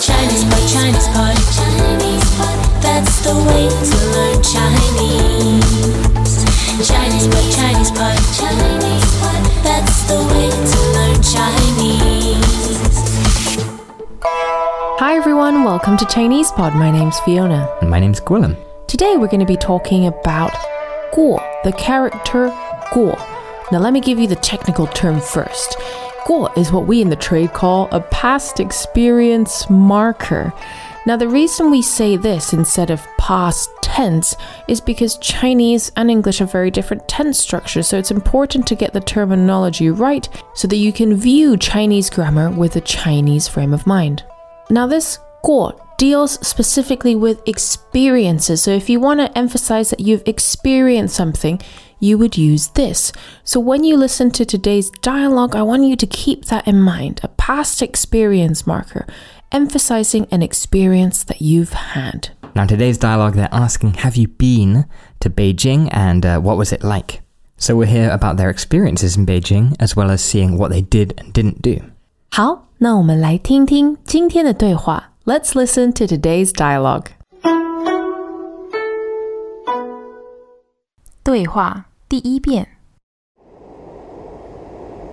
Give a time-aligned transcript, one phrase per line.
[0.00, 2.82] Chinese Pod, Chinese Pod, Chinese Pod.
[2.82, 5.68] That's the way to learn Chinese.
[6.88, 9.42] Chinese Pod, Chinese Pod, Chinese Pod.
[9.64, 12.38] That's the way to learn Chinese.
[15.00, 16.74] Hi everyone, welcome to Chinese Pod.
[16.74, 17.68] My name's Fiona.
[17.80, 18.56] And my name's Gwilym.
[18.86, 20.52] Today we're going to be talking about
[21.12, 22.50] guo, the character
[22.92, 23.18] guo.
[23.72, 25.76] Now let me give you the technical term first.
[26.28, 30.52] Guo is what we in the trade call a past experience marker.
[31.06, 34.36] Now the reason we say this instead of past tense
[34.68, 38.92] is because Chinese and English have very different tense structures, so it's important to get
[38.92, 43.86] the terminology right so that you can view Chinese grammar with a Chinese frame of
[43.86, 44.22] mind.
[44.68, 48.62] Now, this guo deals specifically with experiences.
[48.62, 51.58] So, if you want to emphasize that you've experienced something,
[51.99, 53.11] you would use this.
[53.43, 57.21] So, when you listen to today's dialogue, I want you to keep that in mind
[57.23, 59.05] a past experience marker,
[59.51, 62.29] emphasizing an experience that you've had.
[62.55, 64.85] Now, today's dialogue, they're asking, Have you been
[65.21, 67.21] to Beijing and uh, what was it like?
[67.57, 71.13] So, we'll hear about their experiences in Beijing as well as seeing what they did
[71.17, 71.79] and didn't do.
[72.29, 75.11] 好，那我们来听听今天的对话。
[75.25, 77.05] Let's listen to today's dialogue.
[81.23, 82.66] 对话 第一遍。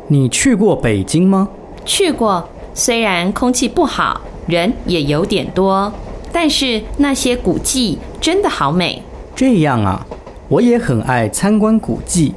[0.07, 1.49] 你去过北京吗？
[1.83, 5.91] 去过，虽然空气不好，人也有点多，
[6.31, 9.03] 但是那些古迹真的好美。
[9.35, 10.05] 这样啊，
[10.47, 12.33] 我也很爱参观古迹。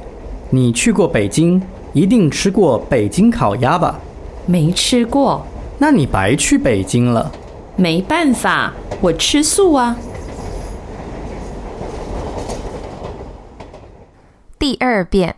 [0.49, 1.61] 你去过北京，
[1.93, 3.97] 一定吃过北京烤鸭吧？
[4.45, 5.45] 没吃过，
[5.77, 7.31] 那你白去北京了。
[7.77, 9.95] 没办法，我吃素啊。
[14.59, 15.37] 第二遍。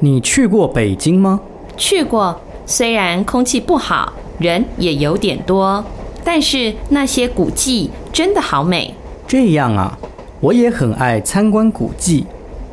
[0.00, 1.40] 你去过北京吗？
[1.78, 5.82] 去过，虽然空气不好，人也有点多，
[6.22, 8.94] 但是那些古迹真的好美。
[9.26, 9.98] 这样啊，
[10.40, 12.26] 我也很爱参观古迹。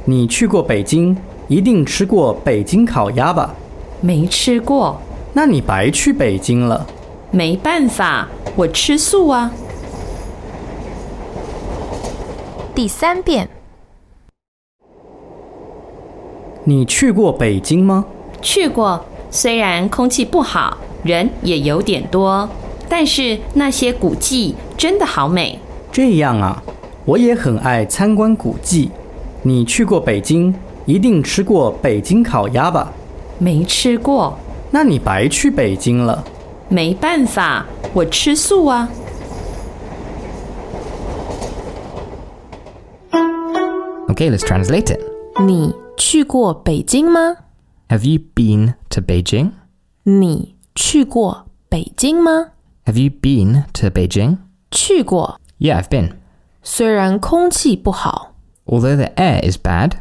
[0.04, 1.16] 你去过北京，
[1.48, 3.56] 一定吃过北京烤鸭吧？
[4.02, 5.00] 没吃过，
[5.32, 6.86] 那你白去北京了。
[7.32, 8.28] 没办法，
[8.58, 9.50] 我吃素啊。
[12.76, 13.48] 第三遍。
[16.72, 18.06] 你去过北京吗？
[18.42, 22.48] 去过，虽然空气不好，人也有点多，
[22.88, 25.59] 但是那些古迹真的好美。
[25.92, 26.64] 这样啊，
[27.04, 28.90] 我也很爱参观古迹。
[29.42, 30.56] 你去过北京，
[30.86, 32.90] 一定吃过北京烤鸭吧？
[33.38, 34.34] 没吃过，
[34.70, 36.24] 那你白去北京了。
[36.70, 38.88] 没办法，我吃素啊。
[44.08, 45.00] Okay, let's translate it.
[45.46, 47.37] 你去过北京吗？
[47.89, 49.53] Have you been to Beijing?
[50.05, 52.53] 你去过北京吗？
[52.84, 54.39] Have you been to Beijing?
[54.71, 55.41] 去过。
[55.59, 56.12] Yeah, I've been.
[56.62, 58.34] 虽然空气不好，
[58.67, 59.93] Although the air is bad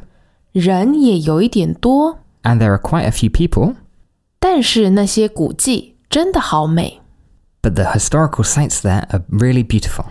[0.52, 3.76] 人也有一点多， and there are quite a few people,
[4.40, 7.02] 但是那些古迹真的好美。
[7.62, 10.06] but the historical sites there are really beautiful.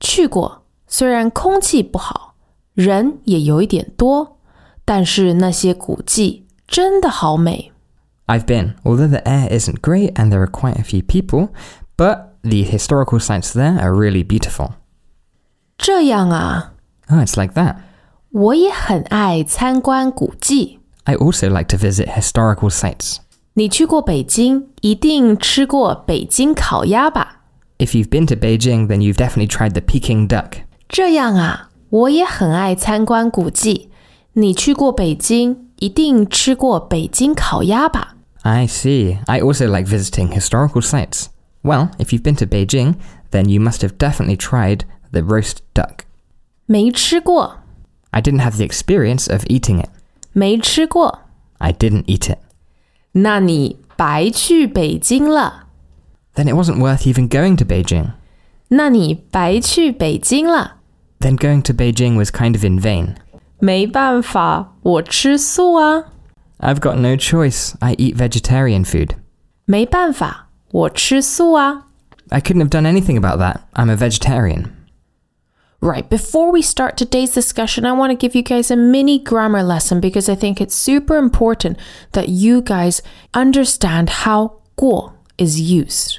[0.00, 2.34] 去过，虽然空气不好，
[2.74, 4.31] 人也有一点多，
[4.84, 7.72] 但是那些古迹真的好美。
[8.26, 11.48] I've been, although the air isn't great and there are quite a few people,
[11.96, 14.72] but the historical sites there are really beautiful.
[15.78, 16.72] 这样啊，
[17.08, 17.76] Oh, it's like that.
[18.30, 20.80] 我也很爱参观古迹。
[21.04, 23.18] I also like to visit historical sites.
[23.54, 27.40] 你去过北京，一定吃过北京烤鸭吧？
[27.78, 30.64] If you've been to Beijing, then you've definitely tried the Peking duck.
[30.88, 33.90] 这样啊，我也很爱参观古迹。
[34.34, 38.14] 你去过北京，一定吃过北京烤鸭吧？
[38.42, 39.18] I see.
[39.26, 41.26] I also like visiting historical sites.
[41.62, 42.94] Well, if you've been to Beijing,
[43.30, 46.04] then you must have definitely tried the roast duck.
[46.66, 47.58] 没吃过，
[48.10, 49.88] I didn't have the experience of eating it.
[50.32, 51.20] 没吃过，
[51.58, 52.38] I didn't eat it.
[53.12, 55.66] 那你白去北京了。
[56.34, 58.12] Then it wasn't worth even going to Beijing.
[58.68, 60.76] 那你白去北京了。
[61.18, 63.16] Then going to Beijing was kind of in vain.
[63.62, 66.04] 没办法，我吃素啊。
[66.60, 67.74] I've got no choice.
[67.80, 69.10] I eat vegetarian food.
[69.64, 71.86] 没办法，我吃素啊。
[72.30, 73.60] I couldn't have done anything about that.
[73.74, 74.72] I'm a vegetarian.
[75.80, 79.62] Right, before we start today's discussion, I want to give you guys a mini grammar
[79.62, 81.78] lesson because I think it's super important
[82.12, 83.00] that you guys
[83.32, 86.18] understand how 过 is used.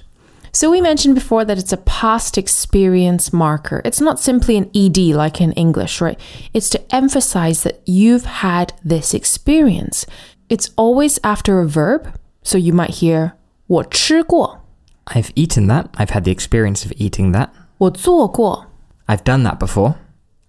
[0.53, 3.81] So we mentioned before that it's a past experience marker.
[3.85, 6.19] It's not simply an ed like in English, right?
[6.53, 10.05] It's to emphasize that you've had this experience.
[10.49, 12.11] It's always after a verb,
[12.41, 13.33] so you might hear
[13.67, 14.61] 我吃过.
[15.05, 15.87] I've eaten that.
[15.97, 17.49] I've had the experience of eating that.
[17.77, 18.65] 我做过
[19.07, 19.95] I've done that before.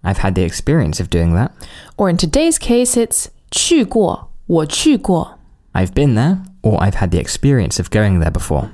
[0.03, 1.51] I've had the experience of doing that.
[1.95, 5.37] or in today's case it's 去过我去过
[5.73, 8.71] I've been there, or I've had the experience of going there before.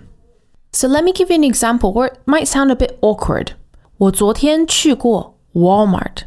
[0.71, 3.53] So let me give you an example where it might sound a bit awkward.
[3.97, 6.25] 我昨天去过 Walmart.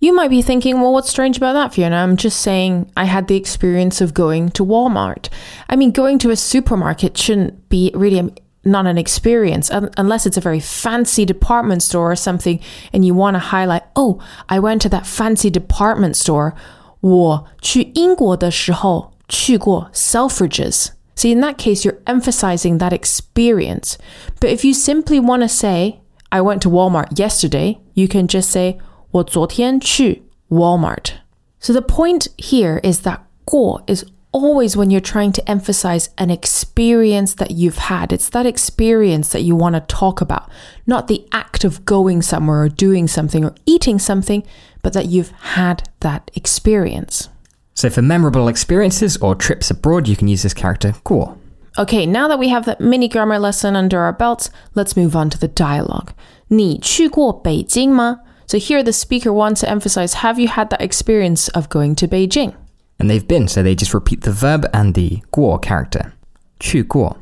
[0.00, 1.96] You might be thinking, well, what's strange about that, Fiona?
[1.96, 5.28] I'm just saying I had the experience of going to Walmart.
[5.68, 8.30] I mean, going to a supermarket shouldn't be really a,
[8.64, 12.60] not an experience un- unless it's a very fancy department store or something
[12.92, 16.54] and you want to highlight, oh, I went to that fancy department store.
[17.00, 20.90] 我去英国的时候去过 Selfridges.
[21.14, 23.98] See, in that case, you're emphasizing that experience.
[24.40, 28.50] But if you simply want to say, I went to Walmart yesterday, you can just
[28.50, 28.78] say,
[29.10, 31.14] 我昨天去 Walmart.
[31.60, 36.30] So the point here is that 过 is always when you're trying to emphasize an
[36.30, 38.12] experience that you've had.
[38.12, 40.48] It's that experience that you want to talk about,
[40.86, 44.44] not the act of going somewhere or doing something or eating something,
[44.82, 47.28] but that you've had that experience.
[47.74, 51.36] So for memorable experiences or trips abroad, you can use this character 过.
[51.78, 55.30] Okay, now that we have that mini grammar lesson under our belts, let's move on
[55.30, 56.08] to the dialogue.
[56.48, 58.20] 你去过北京吗?
[58.46, 62.08] So here the speaker wants to emphasize have you had that experience of going to
[62.08, 62.54] Beijing?
[62.98, 66.12] And they've been, so they just repeat the verb and the 过 character.
[66.58, 67.18] 去过.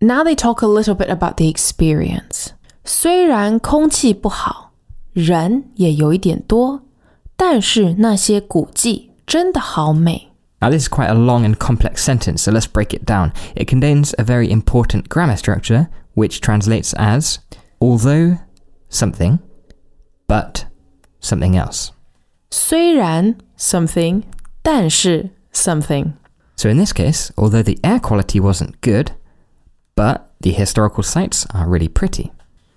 [0.00, 2.48] Now they talk a little bit about the experience.
[2.84, 4.72] 虽然空气不好，
[5.12, 6.82] 人也有一点多，
[7.36, 10.28] 但是那些古迹 真的好美。
[10.60, 13.32] Now, this is quite a long and complex sentence, so let's break it down.
[13.56, 17.38] It contains a very important grammar structure, which translates as
[17.80, 18.38] although
[18.88, 19.38] something,
[20.28, 20.64] but
[21.20, 21.90] something else.
[22.50, 24.22] 虽然 something，
[24.62, 26.12] 但是 something。
[26.56, 29.12] So, in this case, although the air quality wasn't good,
[29.96, 32.30] but the historical sites are really pretty.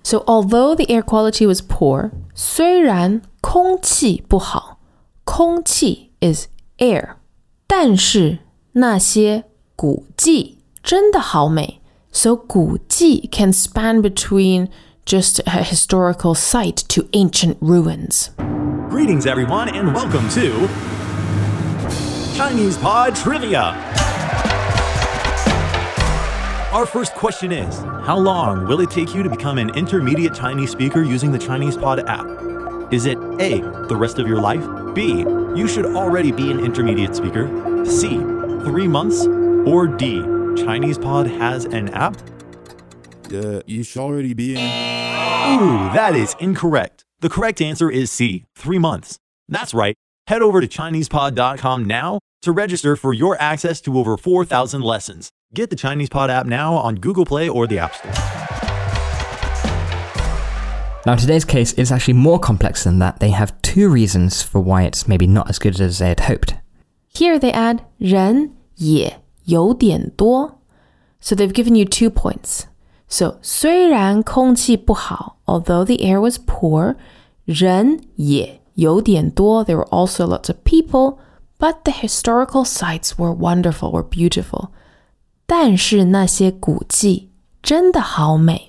[0.03, 4.79] So although the air quality was poor, 虽然空气不好，
[5.23, 7.15] 空气 is air，
[7.67, 8.39] 但是
[8.73, 9.45] 那些
[9.75, 11.81] 古迹真的好美。
[12.11, 14.69] So 古迹 can span between
[15.05, 18.29] just a historical site to ancient ruins.
[18.89, 20.69] Greetings, everyone, and welcome to
[22.35, 23.73] Chinese Pod Trivia.
[26.71, 27.75] Our first question is
[28.05, 31.75] How long will it take you to become an intermediate Chinese speaker using the Chinese
[31.77, 32.25] Pod app?
[32.91, 34.65] Is it A, the rest of your life?
[34.93, 35.25] B,
[35.56, 37.46] you should already be an intermediate speaker?
[37.84, 38.18] C,
[38.64, 39.26] three months?
[39.66, 40.22] Or D,
[40.56, 42.16] Chinese Pod has an app?
[43.32, 44.58] Uh, you should already be in.
[44.58, 47.04] Ooh, that is incorrect.
[47.20, 49.18] The correct answer is C, three months.
[49.48, 49.94] That's right.
[50.26, 55.30] Head over to ChinesePod.com now to register for your access to over 4,000 lessons.
[55.52, 58.39] Get the Chinese Pod app now on Google Play or the App Store.
[61.05, 63.19] Now, in today's case, it's actually more complex than that.
[63.19, 66.55] They have two reasons for why it's maybe not as good as they had hoped.
[67.13, 70.59] Here they add 人也有点多.
[71.21, 72.63] So they've given you two points.
[73.07, 76.95] So 虽然空气不好, although the air was poor,
[77.45, 81.19] 人也有点多, there were also lots of people,
[81.59, 84.69] but the historical sites were wonderful, were beautiful.
[85.45, 87.29] 但是那些古迹
[87.61, 88.68] 真的好美。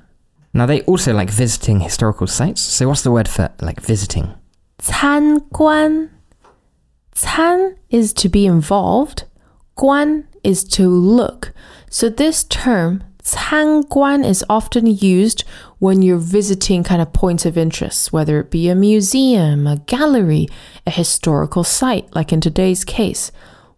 [0.53, 2.63] Now, they also like visiting historical sites.
[2.63, 4.35] So, what's the word for like visiting?
[4.79, 6.11] 参观.
[7.15, 9.25] Can is to be involved.
[9.75, 11.53] 观 is to look.
[11.91, 15.45] So this term 参观 is often used
[15.79, 20.49] when you're visiting kind of points of interest, whether it be a museum, a gallery,
[20.87, 23.31] a historical site, like in today's case.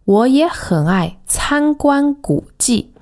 [0.05, 2.93] 我也很爱参观古迹.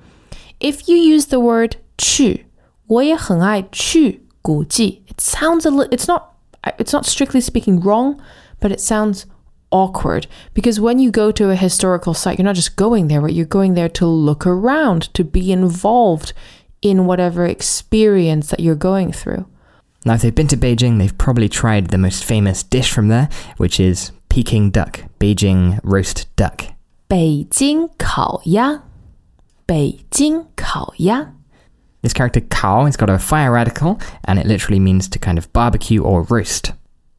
[0.60, 2.46] If you use the word 去,
[2.86, 5.02] 我也很爱去古迹.
[5.08, 6.34] It sounds a little, it's not,
[6.78, 8.18] it's not strictly speaking wrong,
[8.60, 9.24] but it sounds
[9.70, 13.34] awkward because when you go to a historical site, you're not just going there, but
[13.34, 16.32] you're going there to look around, to be involved
[16.80, 19.44] in whatever experience that you're going through.
[20.04, 23.28] Now, if they've been to Beijing, they've probably tried the most famous dish from there,
[23.58, 26.72] which is Peking duck, Beijing roast duck.
[27.08, 28.82] 北京烤鸭，
[29.66, 31.32] 北京烤鸭。
[32.02, 35.52] This character Kao has got a fire radical, and it literally means to kind of
[35.52, 36.72] barbecue or roast.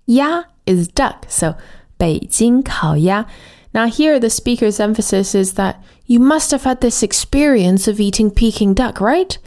[0.07, 1.55] 鸭 is duck, so
[1.97, 3.25] 北京烤鸭.
[3.73, 5.75] Now here the speaker's emphasis is that
[6.05, 9.37] you must have had this experience of eating Peking duck, right?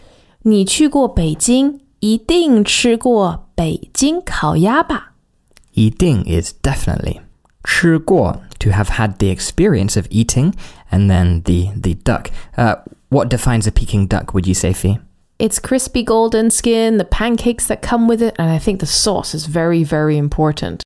[0.42, 5.12] 你去过北京，一定吃过北京烤鸭吧？
[5.72, 7.20] 一定 is definitely.
[7.64, 10.52] 吃过 to have had the experience of eating,
[10.90, 12.30] and then the the duck.
[12.56, 12.76] Uh,
[13.08, 14.34] what defines a Peking duck?
[14.34, 14.98] Would you say, Fee?
[15.39, 19.35] Its crispy golden skin, the pancakes that come with it, and I think the sauce
[19.35, 20.81] is very, very important.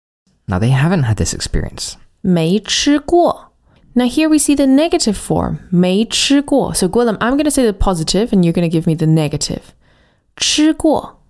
[0.45, 1.95] Now, they haven't had this experience.
[2.21, 3.51] 没吃过.
[3.93, 6.73] Now, here we see the negative form, 没吃过.
[6.73, 9.05] So, Gwilym, I'm going to say the positive and you're going to give me the
[9.05, 9.73] negative.
[10.35, 11.21] 吃过.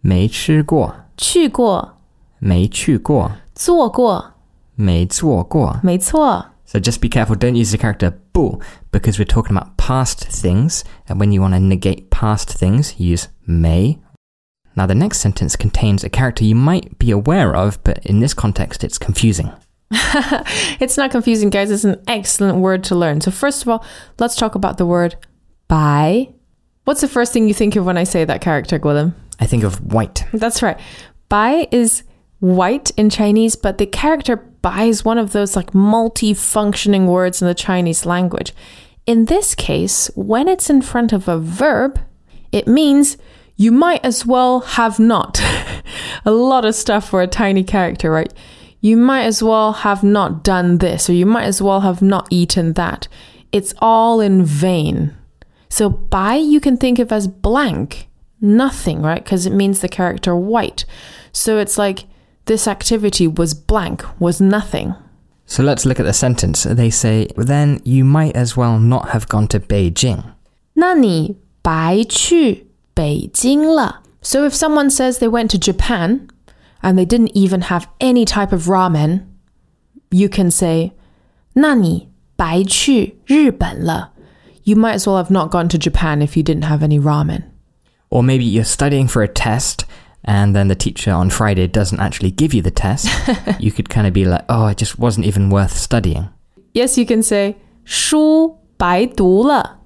[0.00, 1.98] 没吃过.去过.
[2.40, 4.32] 没去过.做过.
[4.74, 6.46] 没做过.没错.
[6.66, 8.60] So, just be careful, don't use the character bu
[8.92, 13.12] because we're talking about past things, and when you want to negate past things, you
[13.12, 13.98] use may.
[14.76, 18.34] Now, the next sentence contains a character you might be aware of, but in this
[18.34, 19.52] context, it's confusing.
[20.80, 21.70] It's not confusing, guys.
[21.70, 23.20] It's an excellent word to learn.
[23.20, 23.84] So first of all,
[24.18, 25.16] let's talk about the word
[25.68, 26.34] bai.
[26.84, 29.14] What's the first thing you think of when I say that character, Gwilym?
[29.40, 30.24] I think of white.
[30.32, 30.78] That's right.
[31.28, 32.02] Bai is
[32.40, 37.54] white in Chinese, but the character is one of those like multi-functioning words in the
[37.54, 38.52] Chinese language.
[39.06, 42.00] In this case, when it's in front of a verb,
[42.52, 43.16] it means
[43.56, 45.40] you might as well have not.
[46.24, 48.32] a lot of stuff for a tiny character, right?
[48.80, 52.26] You might as well have not done this, or you might as well have not
[52.30, 53.08] eaten that.
[53.52, 55.16] It's all in vain.
[55.68, 58.08] So bai you can think of as blank,
[58.40, 59.22] nothing, right?
[59.22, 60.84] Because it means the character white.
[61.32, 62.04] So it's like
[62.45, 64.95] this activity was blank, was nothing.
[65.45, 66.63] So let's look at the sentence.
[66.63, 70.23] They say, then you might as well not have gone to Beijing.
[70.73, 74.01] 那你白去北京了.
[74.21, 76.27] So if someone says they went to Japan
[76.81, 79.25] and they didn't even have any type of ramen,
[80.09, 80.91] you can say
[81.53, 84.11] 那你白去日本了.
[84.63, 87.43] You might as well have not gone to Japan if you didn't have any ramen.
[88.09, 89.82] Or maybe you're studying for a test
[90.23, 93.07] and then the teacher on Friday doesn't actually give you the test.
[93.59, 96.29] you could kind of be like, oh, it just wasn't even worth studying.
[96.73, 99.79] Yes, you can say 书白读了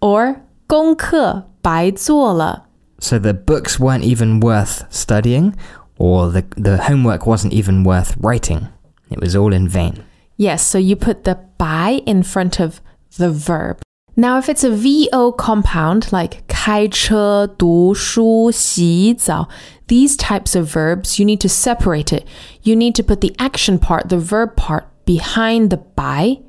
[0.00, 0.36] or
[0.66, 2.64] 功课白做了.
[3.00, 5.54] So the books weren't even worth studying,
[5.96, 8.68] or the, the homework wasn't even worth writing.
[9.10, 10.04] It was all in vain.
[10.36, 12.80] Yes, so you put the by in front of
[13.18, 13.80] the verb.
[14.16, 19.48] Now, if it's a VO compound like 开车,读书,洗澡,
[19.88, 22.26] these types of verbs, you need to separate it.
[22.62, 26.40] You need to put the action part, the verb part, behind the by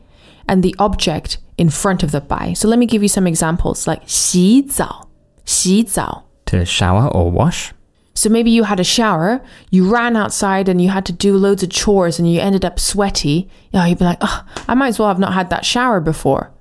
[0.47, 2.53] and the object in front of the by.
[2.53, 5.07] So let me give you some examples like 洗澡,
[5.45, 6.23] 洗澡.
[6.45, 7.73] To shower or wash.
[8.13, 11.63] So maybe you had a shower, you ran outside and you had to do loads
[11.63, 13.49] of chores and you ended up sweaty.
[13.71, 15.99] You know, you'd be like, oh, I might as well have not had that shower
[16.01, 16.51] before.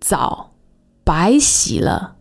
[0.00, 0.50] 澡,
[1.04, 2.16] 白洗了.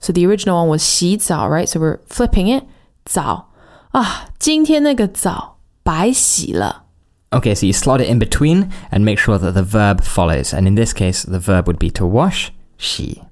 [0.00, 1.68] So the original one was 洗澡, right?
[1.68, 2.64] So we're flipping it.
[3.04, 3.48] 澡.
[3.92, 6.84] Ah, 今天那个澡白洗了.
[7.30, 10.54] Okay, so you slot it in between and make sure that the verb follows.
[10.54, 13.22] And in this case, the verb would be to wash, 洗.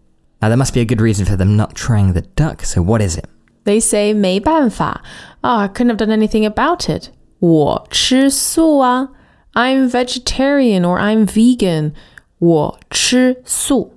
[0.42, 3.00] Now, there must be a good reason for them not trying the duck, so what
[3.00, 3.26] is it?
[3.64, 5.02] They say 没办法.
[5.42, 7.10] Oh, I couldn't have done anything about it.
[7.38, 9.08] 我吃素啊.
[9.54, 11.92] I'm vegetarian or I'm vegan.
[12.38, 13.94] 我吃素.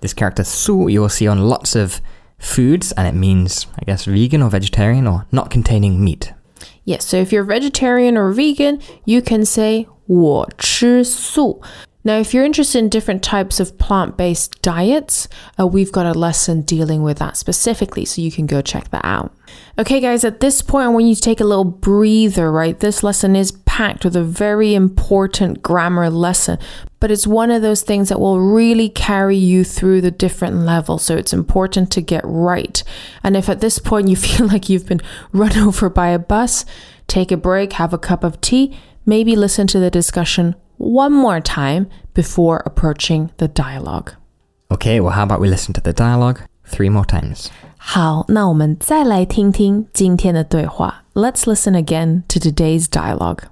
[0.00, 2.00] This character su you will see on lots of
[2.44, 6.32] foods, and it means, I guess, vegan or vegetarian or not containing meat.
[6.84, 11.60] Yes, so if you're vegetarian or vegan, you can say 我吃素.
[12.02, 15.28] Now, if you're interested in different types of plant based diets,
[15.58, 19.04] uh, we've got a lesson dealing with that specifically, so you can go check that
[19.04, 19.34] out.
[19.78, 22.78] Okay, guys, at this point, I want you to take a little breather, right?
[22.78, 26.58] This lesson is packed with a very important grammar lesson,
[27.04, 31.02] but it's one of those things that will really carry you through the different levels,
[31.02, 32.82] so it's important to get right.
[33.22, 35.02] And if at this point you feel like you've been
[35.32, 36.64] run over by a bus,
[37.06, 41.40] take a break, have a cup of tea, maybe listen to the discussion one more
[41.40, 44.12] time before approaching the dialogue.
[44.70, 47.50] Okay, well, how about we listen to the dialogue three more times?
[47.76, 51.04] 好，那我们再来听听今天的对话。
[51.14, 53.44] Let's listen again to today's dialogue.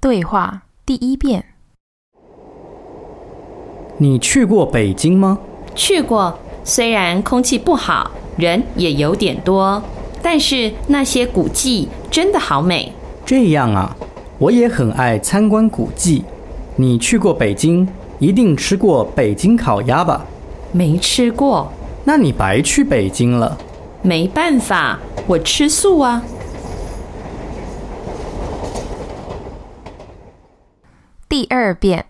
[0.00, 1.44] 对话第一遍。
[3.98, 5.38] 你去过北京吗？
[5.74, 9.82] 去过，虽然空气不好，人也有点多，
[10.22, 12.92] 但是那些古迹真的好美。
[13.24, 13.96] 这样啊，
[14.38, 16.24] 我也很爱参观古迹。
[16.76, 17.88] 你去过北京，
[18.18, 20.26] 一定吃过北京烤鸭吧？
[20.72, 21.72] 没吃过，
[22.04, 23.56] 那你白去北京了。
[24.02, 26.22] 没办法，我吃素啊。
[31.36, 32.06] 第二遍。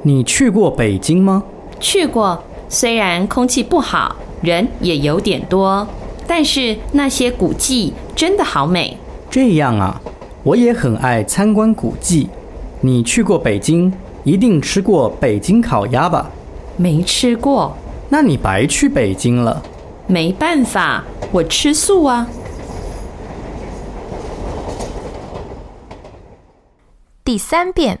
[0.00, 1.44] 你去过北京吗？
[1.78, 5.86] 去过，虽然空气不好，人也有点多，
[6.26, 8.96] 但是那些古迹真的好美。
[9.28, 10.00] 这样啊，
[10.42, 12.30] 我也很爱参观古迹。
[12.80, 13.92] 你去过北京，
[14.24, 16.30] 一定吃过北京烤鸭吧？
[16.78, 17.76] 没吃过，
[18.08, 19.62] 那你白去北京了。
[20.06, 22.26] 没办法，我吃素啊。
[27.30, 27.96] 第三遍，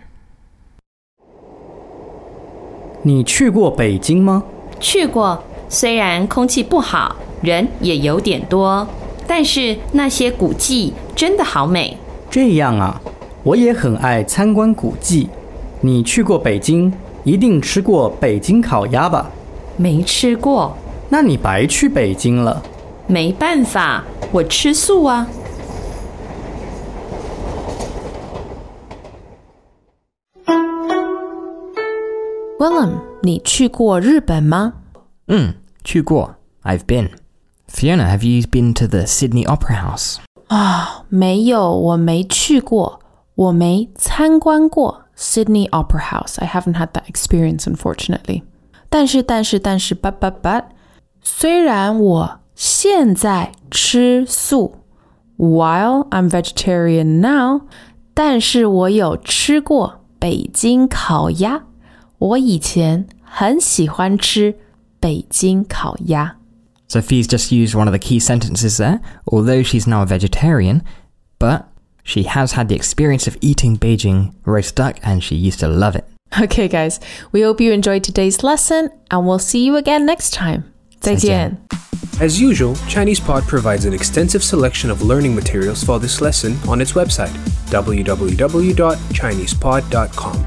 [3.04, 4.42] 你去过北京吗？
[4.80, 8.84] 去过，虽然空气不好，人也有点多，
[9.28, 11.96] 但是那些古迹真的好美。
[12.28, 13.00] 这样啊，
[13.44, 15.28] 我也很爱参观古迹。
[15.80, 19.30] 你去过北京，一定吃过北京烤鸭吧？
[19.76, 20.76] 没吃过，
[21.08, 22.60] 那你白去北京了。
[23.06, 25.24] 没办法，我吃素啊。
[32.60, 34.74] Gwilym，你去过日本吗？
[35.28, 36.34] 嗯，去过。
[36.62, 37.08] I've been.
[37.66, 40.18] Fiona, have you been to the Sydney Opera House?
[40.48, 43.00] 啊、哦，没有，我没去过，
[43.34, 46.38] 我没参观过 Sydney Opera House.
[46.38, 48.42] I haven't had that experience, unfortunately.
[48.90, 50.64] 但是，但是，但是，but but but，
[51.22, 54.74] 虽然我现在吃素
[55.38, 57.62] ，while I'm vegetarian now，
[58.12, 61.62] 但是我有吃过北京烤鸭。
[62.19, 64.55] 我以前很喜欢吃
[64.99, 66.37] 北京烤鸭。
[66.87, 68.99] Sophie's just used one of the key sentences there.
[69.25, 70.81] Although she's now a vegetarian,
[71.39, 71.63] but
[72.03, 75.95] she has had the experience of eating Beijing roast duck and she used to love
[75.95, 76.05] it.
[76.41, 76.99] Okay, guys,
[77.31, 80.65] we hope you enjoyed today's lesson, and we'll see you again next time.
[80.99, 81.57] 再见。
[82.19, 86.93] As usual, ChinesePod provides an extensive selection of learning materials for this lesson on its
[86.93, 87.33] website,
[87.69, 90.45] www.chinesepod.com.